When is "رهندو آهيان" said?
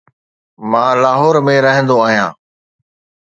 1.65-2.33